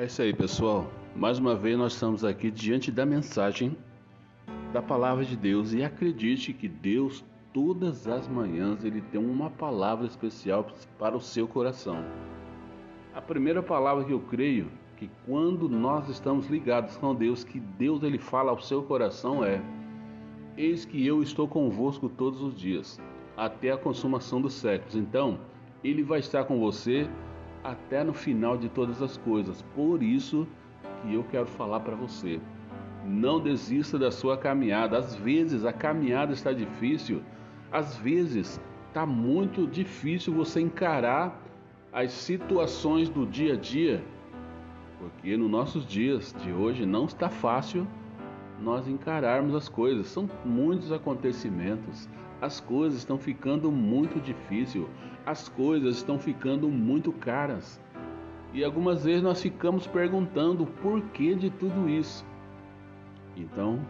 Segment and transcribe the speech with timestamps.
[0.00, 0.90] É isso aí, pessoal.
[1.14, 3.76] Mais uma vez nós estamos aqui diante da mensagem
[4.72, 10.06] da palavra de Deus e acredite que Deus todas as manhãs ele tem uma palavra
[10.06, 10.66] especial
[10.98, 12.02] para o seu coração.
[13.14, 18.02] A primeira palavra que eu creio que quando nós estamos ligados com Deus, que Deus
[18.02, 19.60] ele fala ao seu coração é:
[20.56, 22.98] Eis que eu estou convosco todos os dias,
[23.36, 24.96] até a consumação dos séculos.
[24.96, 25.38] Então,
[25.84, 27.06] ele vai estar com você
[27.62, 29.62] até no final de todas as coisas.
[29.74, 30.46] Por isso
[31.02, 32.40] que eu quero falar para você.
[33.04, 34.98] Não desista da sua caminhada.
[34.98, 37.22] Às vezes a caminhada está difícil,
[37.72, 41.40] às vezes está muito difícil você encarar
[41.92, 44.02] as situações do dia a dia,
[44.98, 47.86] porque nos nossos dias de hoje não está fácil
[48.60, 50.06] nós encararmos as coisas.
[50.06, 52.08] São muitos acontecimentos,
[52.40, 54.86] as coisas estão ficando muito difíceis,
[55.26, 57.80] as coisas estão ficando muito caras.
[58.52, 62.24] E algumas vezes nós ficamos perguntando o porquê de tudo isso.
[63.36, 63.80] Então,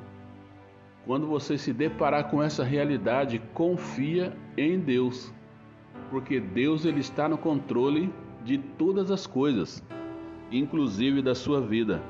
[1.06, 5.32] quando você se deparar com essa realidade, confia em Deus,
[6.10, 8.12] porque Deus ele está no controle
[8.44, 9.82] de todas as coisas,
[10.50, 12.02] inclusive da sua vida.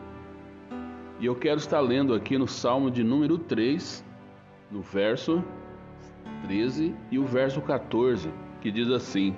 [1.20, 4.04] E eu quero estar lendo aqui no Salmo de número 3,
[4.70, 5.44] no verso
[6.42, 9.34] 13 e o verso 14, que diz assim: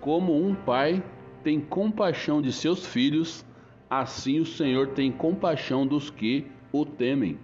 [0.00, 1.02] Como um pai
[1.42, 3.44] tem compaixão de seus filhos,
[3.88, 7.38] assim o Senhor tem compaixão dos que o temem,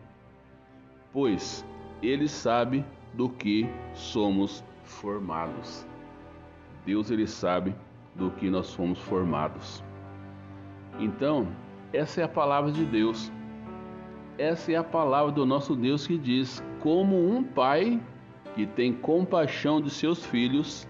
[1.13, 1.65] pois
[2.03, 5.87] ele sabe do que somos formados.
[6.85, 7.75] Deus ele sabe
[8.15, 9.85] do que nós fomos formados.
[10.99, 11.49] Então,
[11.93, 13.33] essa é a palavra de Deus.
[14.39, 18.01] Essa é a palavra do nosso Deus que diz: Como um pai
[18.55, 20.89] que tem compaixão de seus filhos,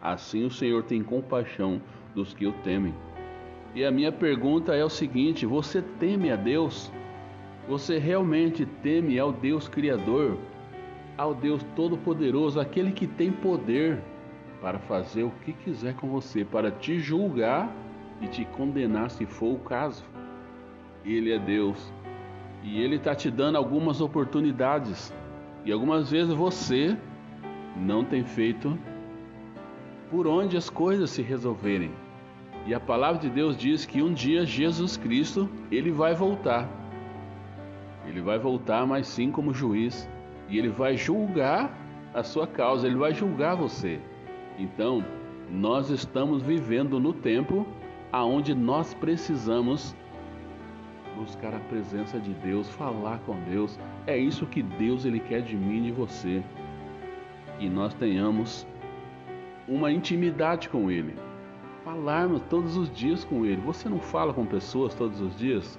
[0.00, 1.80] assim o Senhor tem compaixão
[2.14, 2.94] dos que o temem.
[3.74, 6.90] E a minha pergunta é o seguinte: você teme a Deus?
[7.68, 10.38] Você realmente teme ao Deus Criador,
[11.18, 14.00] ao Deus Todo-Poderoso, aquele que tem poder
[14.60, 17.70] para fazer o que quiser com você, para te julgar
[18.20, 20.04] e te condenar se for o caso?
[21.04, 21.92] Ele é Deus.
[22.62, 25.12] E Ele está te dando algumas oportunidades.
[25.66, 26.96] E algumas vezes você
[27.76, 28.78] não tem feito
[30.08, 31.90] por onde as coisas se resolverem.
[32.66, 36.68] E a palavra de Deus diz que um dia Jesus Cristo, ele vai voltar.
[38.06, 40.08] Ele vai voltar, mas sim como juiz,
[40.48, 41.76] e ele vai julgar
[42.14, 44.00] a sua causa, ele vai julgar você.
[44.56, 45.04] Então,
[45.50, 47.66] nós estamos vivendo no tempo
[48.12, 49.96] aonde nós precisamos
[51.16, 53.78] buscar a presença de Deus, falar com Deus.
[54.06, 56.42] É isso que Deus ele quer de mim e de você.
[57.58, 58.66] Que nós tenhamos
[59.66, 61.14] uma intimidade com ele.
[61.84, 63.60] Falarmos todos os dias com ele.
[63.62, 65.78] Você não fala com pessoas todos os dias?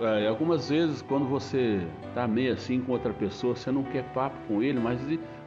[0.00, 4.36] É, algumas vezes quando você está meio assim com outra pessoa, você não quer papo
[4.48, 4.98] com ele, mas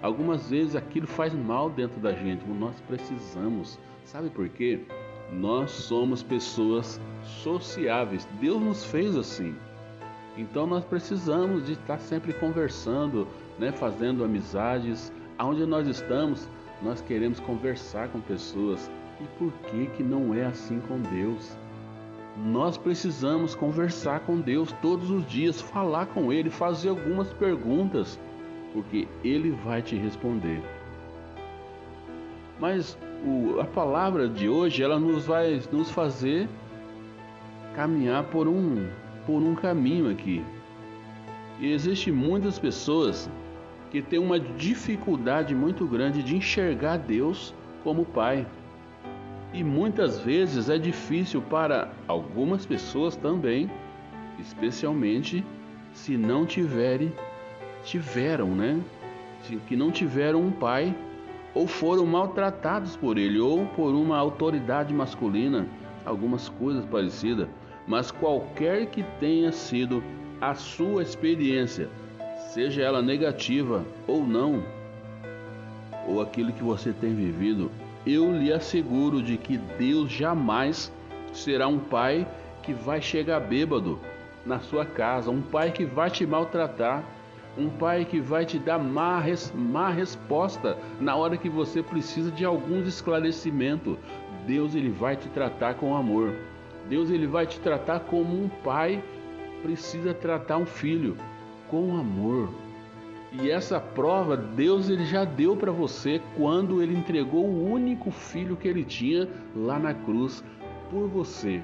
[0.02, 2.46] algumas vezes aquilo faz mal dentro da gente.
[2.48, 3.80] Nós precisamos.
[4.04, 4.86] Sabe por quê?
[5.34, 8.28] Nós somos pessoas sociáveis.
[8.40, 9.56] Deus nos fez assim.
[10.38, 13.28] Então nós precisamos de estar sempre conversando,
[13.58, 15.12] né, fazendo amizades.
[15.38, 16.48] Aonde nós estamos,
[16.82, 18.90] nós queremos conversar com pessoas.
[19.20, 21.56] E por que que não é assim com Deus?
[22.36, 28.20] Nós precisamos conversar com Deus todos os dias, falar com Ele, fazer algumas perguntas,
[28.74, 30.62] porque Ele vai te responder.
[32.64, 36.48] Mas o, a palavra de hoje ela nos vai nos fazer
[37.76, 38.88] caminhar por um
[39.26, 40.42] por um caminho aqui.
[41.60, 43.30] E existe muitas pessoas
[43.92, 47.54] que têm uma dificuldade muito grande de enxergar Deus
[47.84, 48.48] como Pai.
[49.54, 53.70] E muitas vezes é difícil para algumas pessoas também,
[54.40, 55.44] especialmente
[55.92, 57.12] se não tiverem
[57.84, 58.80] tiveram, né?
[59.68, 60.96] Que não tiveram um pai
[61.54, 65.68] ou foram maltratados por ele ou por uma autoridade masculina,
[66.06, 67.48] algumas coisas parecidas,
[67.88, 70.04] mas qualquer que tenha sido
[70.42, 71.90] a sua experiência,
[72.54, 74.64] seja ela negativa ou não,
[76.08, 77.72] ou aquilo que você tem vivido,
[78.06, 80.92] eu lhe asseguro de que Deus jamais
[81.32, 82.28] será um pai
[82.62, 84.00] que vai chegar bêbado
[84.46, 87.04] na sua casa, um pai que vai te maltratar
[87.58, 92.32] um pai que vai te dar má, res, má resposta na hora que você precisa
[92.32, 93.98] de algum esclarecimento.
[94.48, 96.34] Deus ele vai te tratar com amor.
[96.90, 99.02] Deus ele vai te tratar como um pai
[99.62, 101.16] precisa tratar um filho
[101.70, 102.50] com amor.
[103.32, 108.58] E essa prova Deus ele já deu para você quando ele entregou o único filho
[108.58, 110.44] que ele tinha lá na cruz
[110.92, 111.64] por você.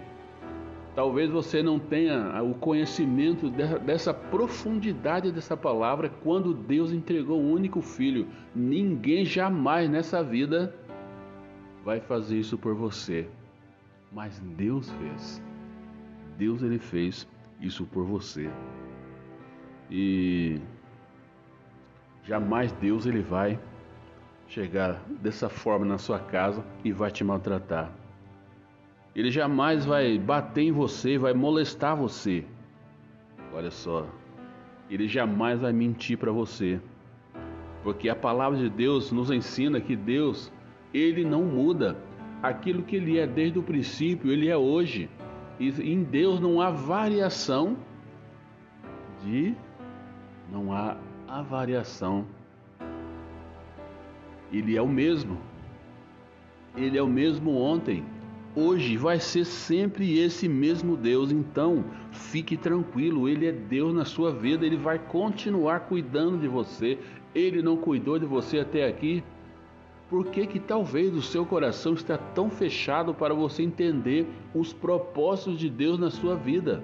[1.00, 7.81] Talvez você não tenha o conhecimento dessa profundidade dessa palavra quando Deus entregou o único
[7.81, 8.28] filho.
[8.54, 10.75] Ninguém jamais nessa vida
[11.86, 13.30] vai fazer isso por você.
[14.12, 15.42] Mas Deus fez.
[16.38, 17.25] Deus ele fez
[17.62, 18.51] isso por você.
[19.90, 20.60] E
[22.25, 23.57] jamais Deus ele vai
[24.50, 27.90] chegar dessa forma na sua casa e vai te maltratar.
[29.16, 32.46] Ele jamais vai bater em você, vai molestar você.
[33.54, 34.08] Olha só,
[34.90, 36.80] ele jamais vai mentir para você.
[37.84, 40.52] Porque a palavra de Deus nos ensina que Deus,
[40.94, 41.98] ele não muda.
[42.42, 45.10] Aquilo que ele é desde o princípio, ele é hoje.
[45.60, 47.78] E em Deus não há variação
[49.24, 49.54] de
[50.52, 50.98] não há
[51.28, 52.26] a variação.
[54.52, 55.38] Ele é o mesmo.
[56.76, 58.04] Ele é o mesmo ontem,
[58.56, 61.31] hoje vai ser sempre esse mesmo Deus.
[61.31, 66.98] Então, fique tranquilo, Ele é Deus na sua vida, Ele vai continuar cuidando de você.
[67.34, 69.24] Ele não cuidou de você até aqui?
[70.10, 74.25] Por que, que talvez o seu coração está tão fechado para você entender
[74.56, 76.84] os propósitos de Deus na sua vida?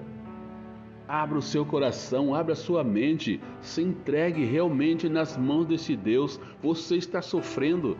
[1.08, 6.40] Abra o seu coração, abra a sua mente, se entregue realmente nas mãos desse Deus.
[6.62, 7.96] Você está sofrendo,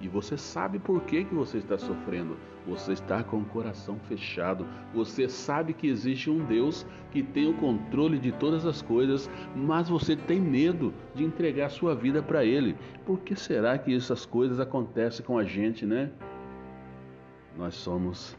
[0.00, 2.36] e você sabe por que, que você está sofrendo.
[2.66, 4.66] Você está com o coração fechado.
[4.94, 9.88] Você sabe que existe um Deus que tem o controle de todas as coisas, mas
[9.88, 12.76] você tem medo de entregar sua vida para Ele.
[13.04, 16.10] Por que será que essas coisas acontecem com a gente, né?
[17.58, 18.36] Nós somos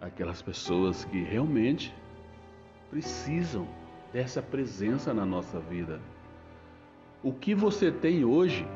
[0.00, 1.94] aquelas pessoas que realmente
[2.90, 3.68] precisam
[4.10, 6.00] dessa presença na nossa vida.
[7.22, 8.66] O que você tem hoje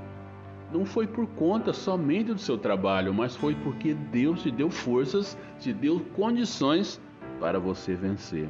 [0.74, 5.38] não foi por conta somente do seu trabalho, mas foi porque Deus te deu forças,
[5.60, 7.00] te deu condições
[7.38, 8.48] para você vencer.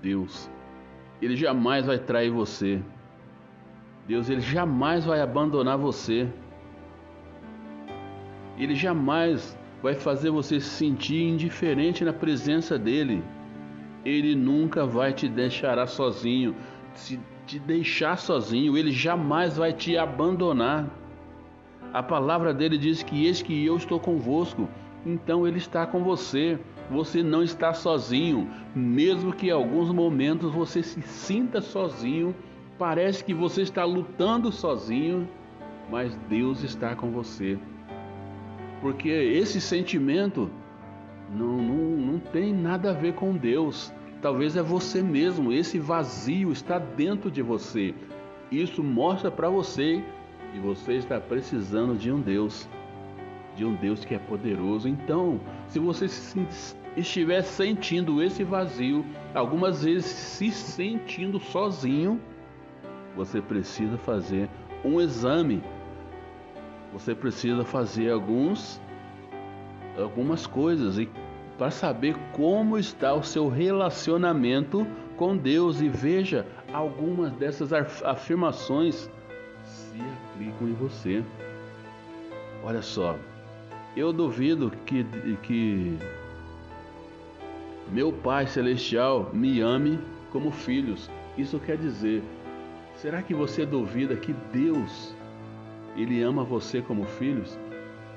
[0.00, 0.48] Deus,
[1.20, 2.80] Ele jamais vai trair você.
[4.06, 6.28] Deus, Ele jamais vai abandonar você.
[8.56, 13.24] Ele jamais vai fazer você se sentir indiferente na presença dEle.
[14.04, 16.54] Ele nunca vai te deixar sozinho.
[16.94, 20.88] Se te deixar sozinho, ele jamais vai te abandonar.
[21.92, 24.68] A palavra dele diz que eis que eu estou convosco,
[25.04, 26.58] então ele está com você.
[26.90, 32.34] Você não está sozinho, mesmo que em alguns momentos você se sinta sozinho,
[32.78, 35.28] parece que você está lutando sozinho,
[35.90, 37.58] mas Deus está com você.
[38.80, 40.50] Porque esse sentimento
[41.30, 43.92] não, não, não tem nada a ver com Deus.
[44.22, 47.92] Talvez é você mesmo, esse vazio está dentro de você.
[48.52, 50.00] Isso mostra para você
[50.52, 52.68] que você está precisando de um Deus,
[53.56, 54.88] de um Deus que é poderoso.
[54.88, 56.06] Então, se você
[56.96, 59.04] estiver sentindo esse vazio,
[59.34, 62.20] algumas vezes se sentindo sozinho,
[63.16, 64.48] você precisa fazer
[64.84, 65.60] um exame.
[66.92, 68.80] Você precisa fazer alguns
[69.98, 71.06] algumas coisas e
[71.58, 79.10] para saber como está o seu relacionamento com Deus e veja algumas dessas afirmações
[79.64, 79.98] se
[80.32, 81.22] aplicam em você.
[82.64, 83.16] Olha só,
[83.96, 85.04] eu duvido que,
[85.42, 85.98] que
[87.90, 89.98] meu Pai Celestial me ame
[90.30, 91.10] como filhos.
[91.36, 92.22] Isso quer dizer,
[92.96, 95.14] será que você duvida que Deus
[95.96, 97.58] ele ama você como filhos?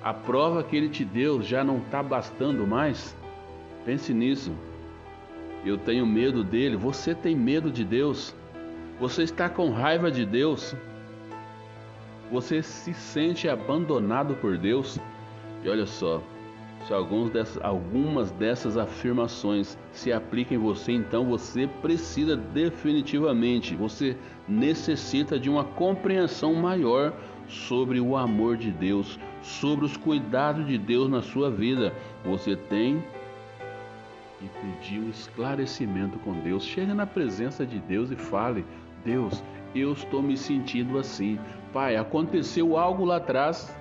[0.01, 3.15] A prova que ele te deu já não está bastando mais?
[3.85, 4.51] Pense nisso.
[5.63, 6.75] Eu tenho medo dele.
[6.75, 8.35] Você tem medo de Deus?
[8.99, 10.75] Você está com raiva de Deus?
[12.31, 14.99] Você se sente abandonado por Deus?
[15.63, 16.21] E olha só,
[16.87, 16.93] se
[17.31, 24.15] dessas, algumas dessas afirmações se aplicam em você, então você precisa definitivamente, você
[24.47, 27.11] necessita de uma compreensão maior
[27.47, 31.91] sobre o amor de Deus, sobre os cuidados de Deus na sua vida.
[32.23, 33.03] Você tem
[34.41, 36.63] e pedir um esclarecimento com Deus.
[36.63, 38.65] Chegue na presença de Deus e fale:
[39.03, 41.39] Deus, eu estou me sentindo assim.
[41.73, 43.75] Pai, aconteceu algo lá atrás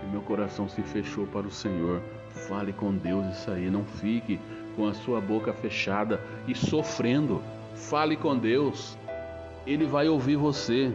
[0.00, 2.00] que meu coração se fechou para o Senhor.
[2.48, 4.38] Fale com Deus isso aí, não fique
[4.76, 7.42] com a sua boca fechada e sofrendo.
[7.74, 8.96] Fale com Deus,
[9.66, 10.92] Ele vai ouvir você.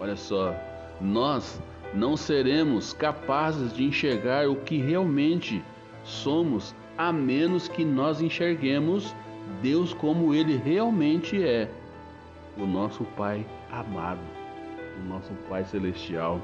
[0.00, 0.54] Olha só,
[1.00, 1.60] nós
[1.94, 5.62] não seremos capazes de enxergar o que realmente
[6.02, 9.14] somos a menos que nós enxerguemos
[9.60, 11.68] Deus como Ele realmente é,
[12.56, 14.20] o nosso Pai amado,
[15.00, 16.40] o nosso Pai celestial,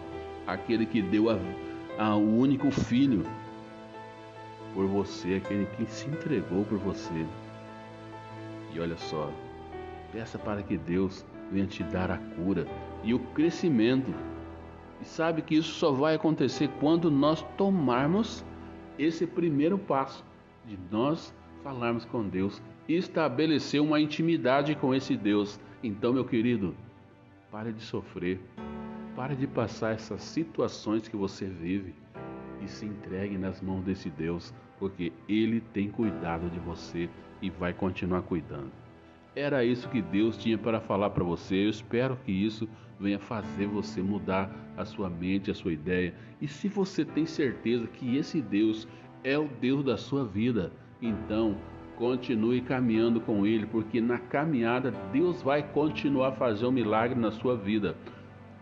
[0.47, 1.39] aquele que deu a,
[1.99, 3.25] a, o único Filho
[4.75, 7.27] por você, aquele que se entregou por você.
[8.73, 9.31] E olha só,
[10.13, 12.67] peça para que Deus venha te dar a cura
[13.03, 14.13] e o crescimento.
[15.01, 18.45] E sabe que isso só vai acontecer quando nós tomarmos
[18.99, 20.25] esse primeiro passo
[20.67, 25.61] de nós falarmos com Deus estabelecer uma intimidade com esse Deus.
[25.83, 26.75] Então, meu querido,
[27.51, 28.41] pare de sofrer,
[29.15, 31.95] pare de passar essas situações que você vive
[32.63, 37.09] e se entregue nas mãos desse Deus, porque Ele tem cuidado de você
[37.43, 38.73] e vai continuar cuidando.
[39.37, 41.55] Era isso que Deus tinha para falar para você.
[41.67, 46.13] Eu espero que isso venha fazer você mudar a sua mente, a sua ideia.
[46.41, 48.89] E se você tem certeza que esse Deus
[49.25, 51.57] é o Deus da sua vida, então
[51.97, 57.33] continue caminhando com Ele, porque na caminhada Deus vai continuar a fazer um milagre na
[57.33, 57.97] sua vida.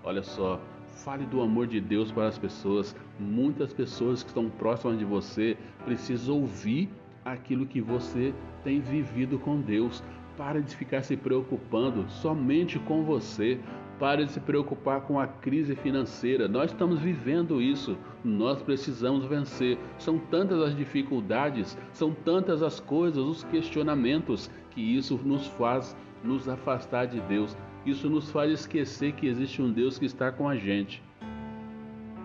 [0.02, 0.60] Olha só,
[1.04, 2.96] fale do amor de Deus para as pessoas.
[3.20, 6.88] Muitas pessoas que estão próximas de você precisam ouvir
[7.25, 8.32] aquilo que você
[8.64, 10.02] tem vivido com Deus.
[10.36, 13.58] Pare de ficar se preocupando somente com você.
[13.98, 16.46] Pare de se preocupar com a crise financeira.
[16.46, 17.96] Nós estamos vivendo isso.
[18.22, 19.78] Nós precisamos vencer.
[19.98, 26.48] São tantas as dificuldades, são tantas as coisas, os questionamentos, que isso nos faz nos
[26.48, 27.56] afastar de Deus.
[27.84, 31.02] Isso nos faz esquecer que existe um Deus que está com a gente.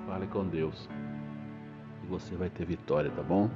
[0.07, 0.89] Fale com Deus.
[2.03, 3.49] E você vai ter vitória, tá bom?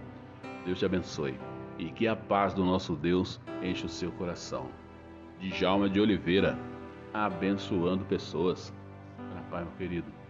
[0.66, 1.36] Deus te abençoe
[1.78, 4.70] e que a paz do nosso Deus enche o seu coração.
[5.40, 6.58] Djalma de Oliveira,
[7.16, 8.74] abençoando pessoas.
[9.50, 10.25] Pai, meu querido.